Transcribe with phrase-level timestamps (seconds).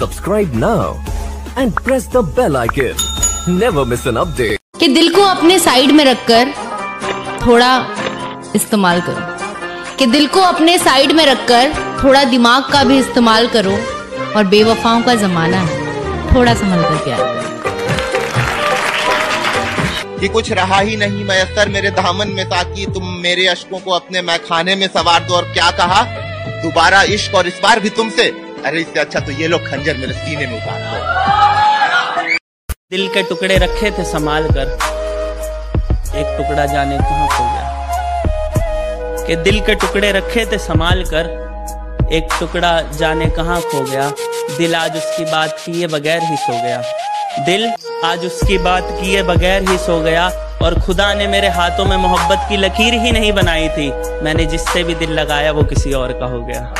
[0.00, 0.94] Subscribe now
[1.58, 2.96] and press the bell icon.
[3.60, 4.58] Never miss an update.
[4.80, 6.48] कि दिल को अपने साइड में रखकर
[7.46, 7.86] थोड़ा
[8.56, 9.36] इस्तेमाल करो।
[9.96, 11.74] कि दिल को अपने साइड में रखकर
[12.04, 13.78] थोड़ा दिमाग का भी इस्तेमाल करो
[14.36, 17.42] और बेवफाओं का जमाना है। थोड़ा संभल कर प्यार करो
[20.18, 24.22] कि कुछ रहा ही नहीं मयसर मेरे दामन में ताकि तुम मेरे अशकों को अपने
[24.22, 26.02] मैखाने में सवार दो। और क्या कहा?
[26.62, 30.12] दोबारा इश्क और इस बार भी तुमसे अरे इससे अच्छा तो ये लोग खंजर मेरे
[30.12, 32.34] सीने में उतार दो।
[32.90, 34.72] दिल के टुकड़े रखे थे संभाल कर।
[36.18, 42.28] एक टुकड़ा जाने कहाँ खो गया। कि दिल के टुकड़े रखे थे संभाल कर, एक
[42.40, 44.10] टुकड़ा जाने कहाँ खो गया।
[44.58, 46.82] दिल आज उसकी बात किए बगैर ही सो गया।
[47.44, 47.72] दिल
[48.04, 50.28] आज उसकी बात किए बगैर ही सो गया।
[50.62, 53.90] और खुदा ने मेरे हाथों में मोहब्बत की लकीर ही नहीं बनाई थी।
[54.24, 56.74] मैंने जिससे भी दिल लगाया वो किसी और का हो गया।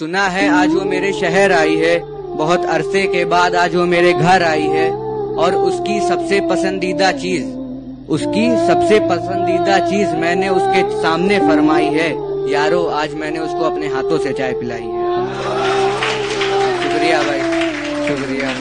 [0.00, 1.98] सुना है, आज वो मेरे शहर आई है।
[2.36, 4.92] बहुत अरसे के बाद आज वो मेरे घर आई है।
[5.34, 7.46] और उसकी सबसे पसंदीदा चीज़,
[8.08, 12.10] उसकी सबसे पसंदीदा चीज़ मैंने उसके सामने फरमाई है।
[12.52, 15.14] यारो, आज मैंने उसको अपने हाथों से चाय पिलाई है।
[16.82, 17.40] शुक्रिया भाई,
[18.08, 18.54] शुक्रिया।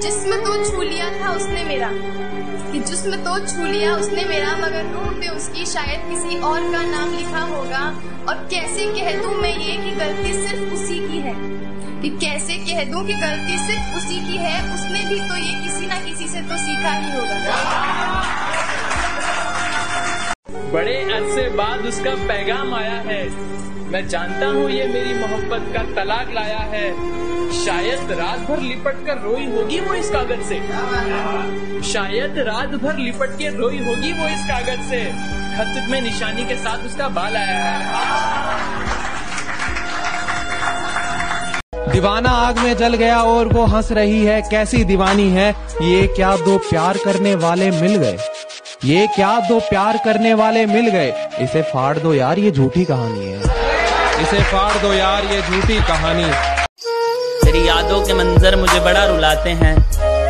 [0.00, 2.31] जिस्म तो छू लिया था, उसने मेरा। कि
[3.02, 7.14] जिस्म तो छू लिया उसने मेरा मगर रूह पे उसकी शायद किसी और का नाम
[7.14, 7.80] लिखा होगा।
[8.28, 11.34] और कैसे कह दूँ मैं ये कि गलती सिर्फ़ उसी की है?
[12.02, 14.74] कि कैसे कह दूँ कि गलती सिर्फ़ उसी की है?
[14.74, 18.51] उसने भी तो ये किसी ना किसी से तो सीखा ही होगा।
[20.72, 23.22] बड़े अरसे बाद उसका पैगाम आया है।
[23.90, 26.92] मैं जानता हूँ ये मेरी मोहब्बत का तलाक लाया है।
[27.64, 30.60] शायद रात भर लिपट कर रोई होगी वो इस कागज़ से।
[31.92, 35.04] शायद रात भर लिपट के रोई होगी वो इस कागज़ से।
[35.56, 37.80] खत में निशानी के साथ उसका बाल आया है।
[41.92, 45.50] दीवाना आग में जल गया और वो हंस रही है, कैसी दीवानी है?
[45.82, 48.18] ये क्या दो प्यार करने वाले मिल गए?
[48.84, 51.10] ये क्या दो प्यार करने वाले मिल गए?
[51.40, 53.38] इसे फाड़ दो यार ये झूठी कहानी है।
[54.22, 56.24] इसे फाड़ दो यार ये झूठी कहानी।
[57.44, 59.74] तेरी यादों के मंजर मुझे बड़ा रुलाते हैं।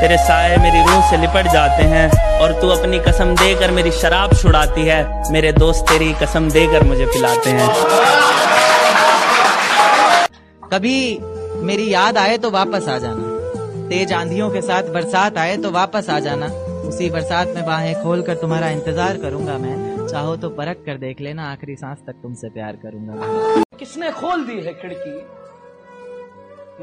[0.00, 4.34] तेरे साए मेरी रूह से लिपट जाते हैं। और तू अपनी कसम देकर मेरी शराब
[4.36, 7.68] छुड़ाती है। मेरे दोस्त तेरी कसम देकर मुझे पिलाते हैं।
[10.72, 11.18] कभी
[11.62, 13.30] मेरी याद आए तो वापस आ जाना।
[13.88, 16.48] तेज आंधियों के साथ बरसात आए तो वापस आ जाना।
[16.92, 21.20] उसी बरसात में बाहें खोल कर तुम्हारा इंतज़ार करूँगा मैं। चाहो तो परख कर देख
[21.20, 25.14] लेना आखिरी सांस तक तुमसे प्यार करूँगा किसने खोल दी है खिड़की?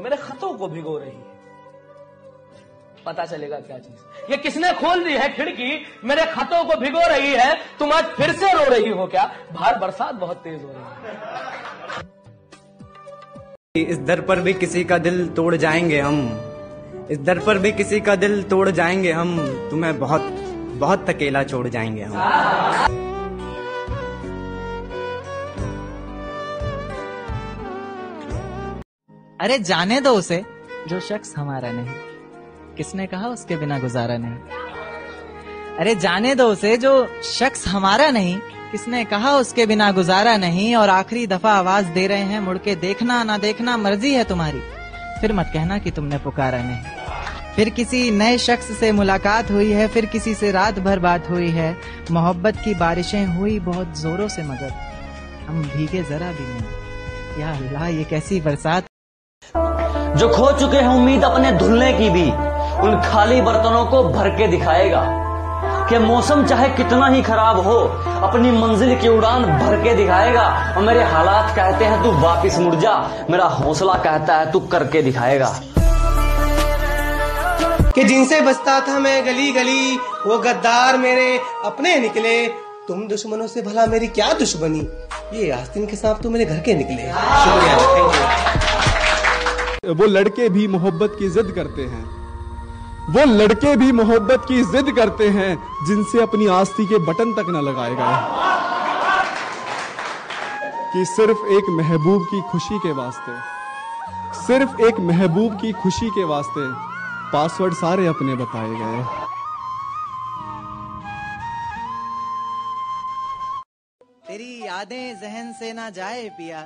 [0.02, 1.28] मेरे खतों को भिगो रही है।
[3.06, 5.70] पता चलेगा क्या चीज़। ये किसने खोल दी है खिड़की?
[6.04, 9.24] मेरे खतों को भिगो रही है। तुम आज फिर से रो रही हो क्या?
[9.52, 10.82] बाहर बरसात बहुत तेज हो रही
[13.76, 16.16] है। इस दर पर भी किसी का दिल तोड़ जाएँगे हम।
[17.10, 20.22] इस दर पर भी किसी का दिल तोड़ जाएँगे हम, तुम्हें बहुत
[20.72, 22.16] बहुत अकेला छोड़ जाएँगे हम।
[29.40, 30.44] अरे जाने दो उसे।
[30.88, 31.88] जो शख्स हमारा नहीं,
[32.76, 34.34] किसने कहा उसके बिना गुजारा नहीं?
[35.78, 38.36] अरे जाने दो उसे, जो शख्स हमारा नहीं,
[38.72, 40.76] किसने कहा उसके बिना गुजारा नहीं?
[40.76, 44.60] और आखिरी दफ़ा आवाज़ दे रहे हैं मुड़ के देखना ना देखना, मर्ज़ी है तुम्हारी।
[45.20, 46.99] फिर मत कहना कि तुमने पुकारा नहीं।
[47.56, 51.50] फिर किसी नए शख्स से मुलाकात हुई है, फिर किसी से रात भर बात हुई
[51.50, 51.76] है।
[52.10, 54.74] मोहब्बत की बारिशें हुई बहुत जोरों से मगर
[55.48, 58.82] हम भीगे जरा भी नहीं। या अल्लाह, ये कैसी बरसात।
[60.16, 62.30] जो खो चुके हैं उम्मीद अपने धुलने की भी,
[62.80, 65.26] उन खाली बर्तनों को भर के दिखाएगा।
[65.88, 67.78] कि मौसम चाहे कितना ही खराब हो,
[68.26, 72.74] अपनी मंजिल की उड़ान भर के दिखाएगा। और मेरे हालात कहते हैं, तू वापिस मुड़
[72.74, 75.60] जा। मेरा हौसला कहता है, तू करके दिखाएगा।
[77.94, 79.96] कि जिनसे बचता था मैं गली गली,
[80.26, 82.48] वो गद्दार मेरे अपने निकले।
[82.88, 84.80] तुम दुश्मनों से भला मेरी क्या दुश्मनी?
[85.34, 87.06] ये आस्तीन के सांप तो मेरे घर के निकले।
[87.44, 87.74] शुक्रिया
[89.92, 92.04] वो लड़के भी मोहब्बत की जिद करते हैं।
[93.10, 95.52] वो लड़के भी मोहब्बत की जिद करते हैं,
[95.86, 98.16] जिनसे अपनी आस्ती के बटन तक न लगाए गए
[100.92, 103.32] कि सिर्फ़ एक महबूब की खुशी के वास्ते,
[104.46, 106.64] सिर्फ़ एक महबूब की खुशी के वास्ते
[107.32, 109.02] पासवर्ड सारे अपने बताए गए।
[114.26, 116.60] तेरी यादें जहन से ना जाए पिया,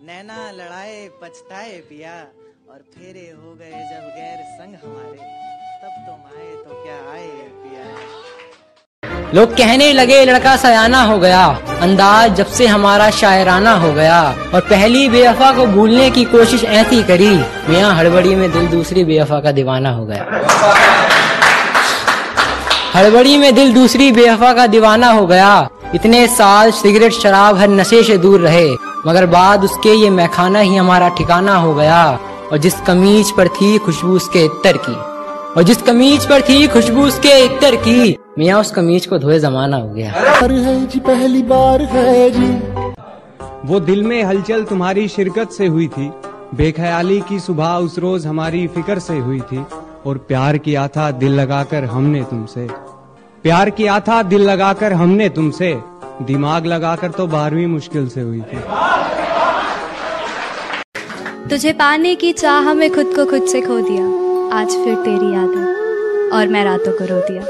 [0.00, 2.14] नैना लड़ाए पछताए पिया,
[2.70, 5.18] और फेरे हो गए जब गैर संग हमारे,
[5.82, 7.28] तब तुम आए तो क्या आए
[7.58, 8.33] पिया?
[9.34, 14.60] लोग कहने लगे, लड़का सयाना हो गया। अंदाज जब से हमारा शायराना हो गया। और
[14.60, 19.52] पहली बेवफा को भूलने की कोशिश ऐसी करी, मियाँ हड़बड़ी में दिल दूसरी बेवफा का
[19.52, 20.26] दीवाना हो गया।
[22.94, 28.02] हड़बड़ी में दिल दूसरी बेवफा का दीवाना हो गया। इतने साल सिगरेट, शराब, हर नशे
[28.02, 28.70] से दूर रहे।
[29.06, 32.18] मगर बाद उसके ये मैखाना ही हमारा ठिकाना हो गया।
[32.52, 35.13] और जिस कमीज पर थी खुशबू उसके इत्तर की।
[35.56, 39.76] और जिस कमीज पर थी खुशबू उसके इत्तर की। मियाँ उस कमीज को धोए जमाना
[39.76, 42.48] हो गया। है जी पहली बार है जी।
[43.68, 46.10] वो दिल में हलचल तुम्हारी शिरकत से हुई थी।
[46.54, 49.64] बेख्याली की सुबह उस रोज हमारी फ़िक्र से हुई थी।
[50.06, 52.68] और प्यार किया था दिल लगाकर हमने तुमसे।
[53.42, 55.74] प्यार किया था दिल लगाकर हमने तुमसे।
[56.22, 58.58] दिमाग लगाकर तो बारहवीं मुश्किल से हुई थी।
[61.50, 64.23] तुझे पाने की चाह में खुद को खुद से खो दिया।
[64.54, 67.42] आज फिर तेरी याद है, और मैं रातों को रो दिया।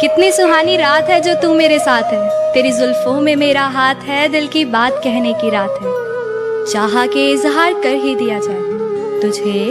[0.00, 4.28] कितनी सुहानी रात है जो तू मेरे साथ है। तेरी जुल्फों में मेरा हाथ है,
[4.28, 5.92] दिल की बात कहने की रात है।
[6.72, 9.64] चाह के इजहार कर ही दिया जाए, तुझे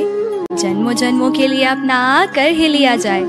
[0.54, 2.00] जन्मों जन्मों के लिए अपना
[2.36, 3.22] कर ही लिया जाए।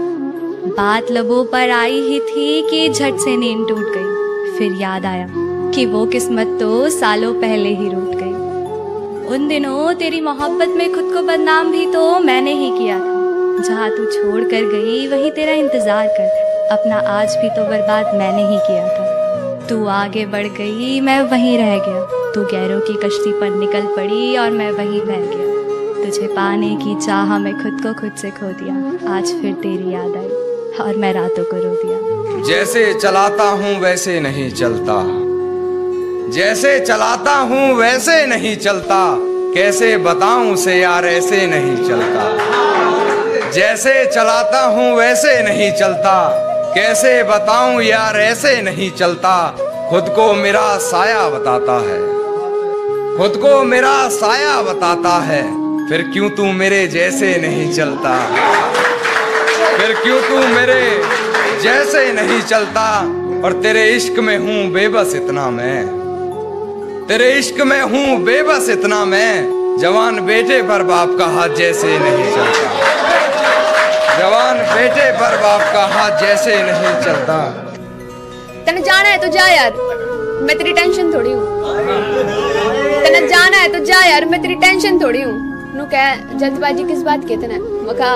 [0.72, 5.28] बात लबों पर आई ही थी कि झट से नींद टूट गई। फिर याद आया
[5.74, 11.12] कि वो किस्मत तो सालों पहले ही रूट गई। उन दिनों तेरी मोहब्बत में खुद
[11.14, 13.16] को बदनाम भी तो मैंने ही किया था।
[13.62, 18.42] जहाँ तू छोड़ कर गई, वही तेरा इंतज़ार कर। अपना आज भी तो बर्बाद मैंने
[18.42, 23.32] ही किया था। तू आगे बढ़ गई, मैं वहीं रह गया। तू गैरों की कश्ती
[23.32, 27.92] पर निकल पड़ी और मैं वहीं बह गया। तुझे पाने की चाह में खुद को
[28.00, 28.74] खुद से खो दिया।
[29.16, 34.20] आज फिर तेरी याद आई और मैं रातों को रो दिया। जैसे चलाता हूँ, वैसे
[34.20, 35.02] नहीं चलता।
[36.32, 39.16] जैसे चलाता हूँ, वैसे नहीं चलता।
[39.54, 42.67] कैसे बताऊँ से यार, ऐसे नहीं चलता।
[43.52, 46.14] जैसे चलाता हूँ वैसे नहीं चलता।
[46.74, 49.56] कैसे बताऊँ यार, ऐसे नहीं चलता।
[49.90, 51.98] खुद को मेरा साया बताता है।
[53.18, 55.42] खुद को मेरा साया बताता है।
[55.88, 58.16] फिर क्यों तू मेरे जैसे नहीं चलता?
[59.78, 61.02] फिर क्यों तू मेरे
[61.62, 63.00] जैसे नहीं चलता?
[63.44, 65.86] और तेरे इश्क में हूँ बेबस इतना मैं।
[67.08, 72.32] तेरे इश्क में हूँ बेबस इतना मैं। जवान बेटे पर बाप का हाथ जैसे नहीं
[72.34, 73.07] चलता।
[74.18, 77.36] जवान बेटे पर बाप का हाथ जैसे नहीं चलता।
[78.66, 79.72] तने जाना है तो जा यार।
[80.42, 81.44] मैं तेरी टेंशन थोड़ी हूँ।
[83.04, 85.36] तने जाना है तो जा यार। मैं तेरी टेंशन थोड़ी हूँ।
[85.76, 87.58] नु कह जल्दबाजी किस बात के तने?
[87.88, 88.10] मका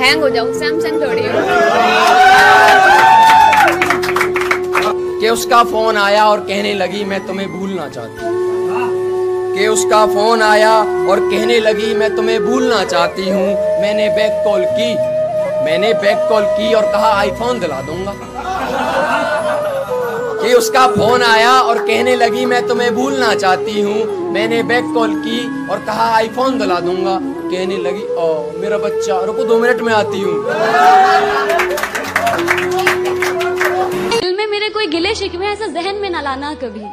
[0.00, 1.42] हैंग हो जाऊँ सैमसंग थोड़ी हूँ।
[5.20, 10.42] कि उसका फ़ोन आया और कहने लगी मैं तुम्हें भूलना चाहती हूँ। कि उसका फ़ोन
[10.42, 10.72] आया
[11.10, 13.46] और कहने लगी मैं तुम्हें भूलना चाहती हूँ।
[13.82, 15.17] मैंने बैक कॉल की।
[15.68, 18.12] मैंने बैक कॉल की और कहा आईफोन दिला दूँगा।
[20.42, 25.14] कि उसका फ़ोन आया और कहने लगी, मैं तुम्हें भूलना चाहती हूँ। मैंने बैक कॉल
[25.14, 29.94] की और कहा आईफोन दिला दूँगा। कहने लगी, ओ, मेरा बच्चा, रुको दो मिनट, में
[29.94, 30.44] आती हूँ।
[34.20, 36.84] दिल में मेरे कोई गिले शिकवे ऐसा जहन में न लाना कभी।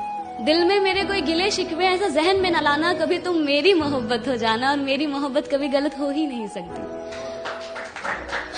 [0.46, 4.24] दिल में मेरे कोई गिले शिकवे ऐसा जहन में न लाना कभी। तुम मेरी मोहब्बत
[4.28, 6.96] हो जाना और मेरी मोहब्बत कभी गलत हो ही नहीं सकती।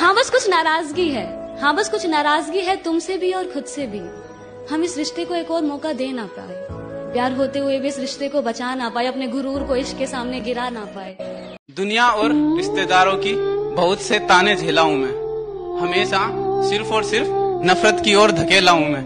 [0.08, 3.88] हाँ बस कुछ नाराज़गी है। हाँ बस कुछ नाराज़गी है तुमसे भी और खुद से
[3.88, 4.00] भी।
[4.74, 6.68] हम इस रिश्ते को एक और मौका दे ना पाए।
[7.14, 10.08] प्यार होते हुए भी इस रिश्ते को बचा ना पाए, अपने गुरूर को इश्क के
[10.08, 11.18] सामने गिरा ना पाए।
[11.72, 13.34] दुनिया और रिश्तेदारों की
[13.76, 15.14] बहुत से ताने झेला हूँ मैं।
[15.80, 16.32] हमेशा
[16.70, 17.28] सिर्फ़ और सिर्फ़
[17.66, 19.06] नफरत की ओर धकेला हूँ मैं।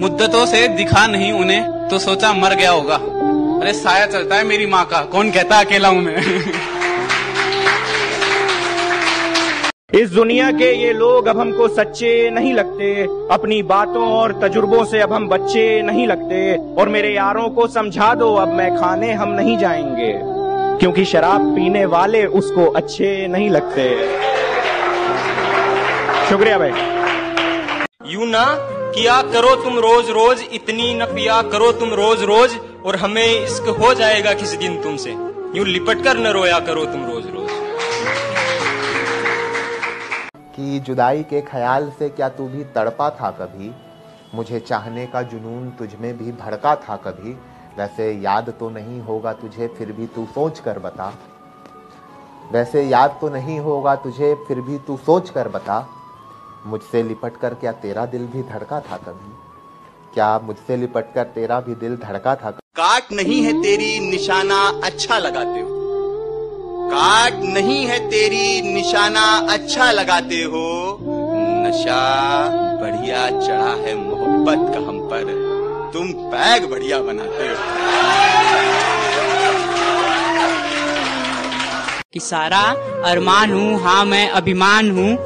[0.00, 2.96] मुद्दतों से दिखा नहीं उन्हें तो सोचा मर गया होगा।
[3.60, 6.16] अरे, साया चलता है मेरी माँ का। कौन कहता अकेला हूँ मैं?
[9.96, 15.00] इस दुनिया के ये लोग अब हमको सच्चे नहीं लगते। अपनी बातों और तजुर्बों से
[15.00, 19.28] अब हम बच्चे नहीं लगते। और मेरे यारों को समझा दो, अब मैं खाने हम
[19.28, 20.12] नहीं जाएँगे।
[20.78, 23.88] क्योंकि शराब पीने वाले उसको अच्छे नहीं लगते।
[26.28, 26.70] शुक्रिया भाई।
[28.12, 28.44] यू ना
[28.92, 33.76] किया करो तुम रोज रोज इतनी न पिया करो तुम रोज रोज और हमें इश्क
[33.80, 35.10] हो जाएगा किसी दिन तुमसे।
[35.58, 37.35] यूँ लिपट कर न रोया करो तुम रोज रोज
[40.56, 43.70] कि जुदाई के ख्याल से क्या तू भी तड़पा था कभी?
[44.34, 47.32] मुझे चाहने का जुनून तुझ में भी भड़का था कभी?
[47.78, 51.12] वैसे याद तो नहीं होगा तुझे, फिर भी तू सोच कर बता।
[52.52, 55.86] वैसे याद तो नहीं होगा तुझे, फिर भी तू सोच कर बता।
[56.66, 59.32] मुझसे लिपट कर क्या तेरा दिल भी धड़का था कभी?
[60.14, 65.18] क्या मुझसे लिपट कर तेरा भी दिल धड़का था काट नहीं है तेरी निशाना अच्छा
[65.18, 65.75] लगाते हो।
[66.86, 70.98] काट नहीं है तेरी निशाना अच्छा लगाते हो।
[71.66, 72.02] नशा
[72.80, 75.32] बढ़िया चढ़ा है मोहब्बत का हम पर।
[75.92, 77.54] तुम पैग बढ़िया बनाते हो।
[82.12, 82.62] कि सारा
[83.04, 85.16] अरमान हूँ हाँ मैं अभिमान हूँ।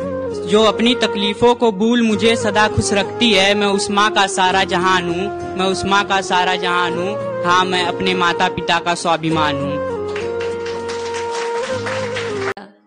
[0.49, 4.65] जो अपनी तकलीफों को भूल मुझे सदा खुश रखती है, मैं उस माँ का सारा
[4.65, 8.95] जहान हूँ। मैं उस माँ का सारा जहान हूँ। हाँ मैं अपने माता पिता का
[8.95, 9.90] स्वाभिमान हूँ।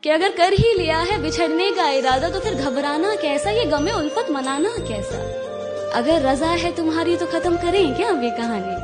[0.03, 3.50] कि अगर कर ही लिया है बिछड़ने का इरादा तो फिर घबराना कैसा?
[3.50, 5.17] ये गमे उल्फत मनाना कैसा?
[5.95, 8.75] अगर रजा है तुम्हारी तो खत्म करें क्या ये कहानी?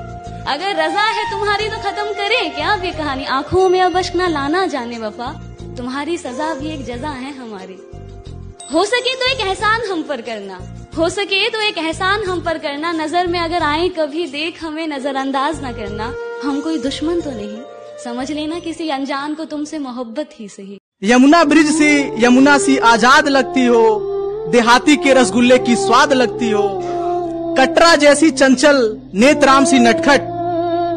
[0.52, 3.26] अगर रजा है तुम्हारी तो खत्म करें क्या ये कहानी?
[3.26, 5.32] आँखों में अब अश्क ना लाना जाने वफा।
[5.78, 7.78] तुम्हारी सजा भी एक जजा है हमारी।
[8.74, 10.60] हो सके तो एक एहसान हम पर करना।
[10.98, 14.88] हो सके तो एक एहसान हम पर करना। नज़र में अगर आए, कभी देख हमें
[14.88, 17.64] नजरअंदाज न करना। हम कोई दुश्मन तो नहीं।
[18.04, 21.90] समझ लेना किसी अनजान को तुमसे मोहब्बत ही सही। यमुना ब्रिज से
[22.20, 26.64] यमुना सी आज़ाद लगती हो, देहाती के रसगुल्ले की स्वाद लगती हो।
[27.58, 28.82] कटरा जैसी चंचल
[29.16, 30.28] नेत्राम सी नटखट।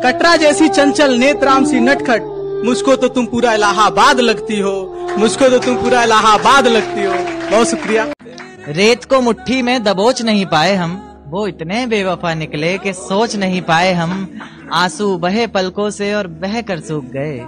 [0.05, 2.23] कटरा जैसी चंचल नेत्राम सी नटखट।
[2.65, 4.75] मुझको तो तुम पूरा इलाहाबाद लगती हो,
[5.19, 7.15] मुझको तो तुम पूरा इलाहाबाद लगती हो।
[7.51, 8.11] बहुत शुक्रिया।
[8.71, 13.63] रेत को मुट्ठी में दबोच नहीं पाए हम, वो इतने बेवफा निकले कि सोच नहीं
[13.63, 14.29] पाए हम।
[14.75, 17.41] आँसू बहे पलकों से और बह कर सूख गए।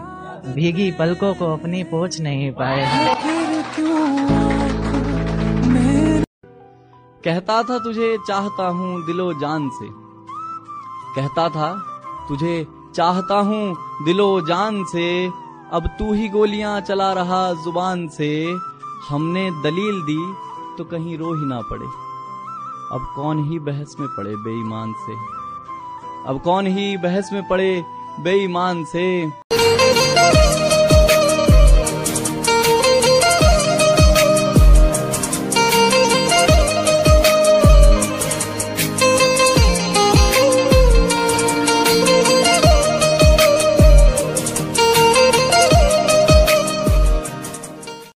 [0.44, 2.82] भीगी पलकों को अपनी पोछ नहीं पाए।
[7.24, 9.88] कहता था तुझे चाहता हूँ दिलो जान से।
[11.14, 11.70] कहता था,
[12.28, 15.06] तुझे चाहता हूँ दिलो जान से।
[15.72, 18.30] अब तू ही गोलियाँ चला रहा ज़ुबान से।
[19.08, 20.20] हमने दलील दी
[20.78, 21.86] तो कहीं रो ही ना पड़े।
[22.92, 25.14] अब कौन ही बहस में पड़े बेईमान से।
[26.28, 27.84] अब कौन ही बहस में पड़े
[28.20, 29.04] बेईमान से।